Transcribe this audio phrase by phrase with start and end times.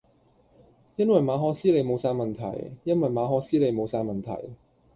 [0.95, 4.55] 因為馬可思你無曬問題，因為馬可思你無曬問題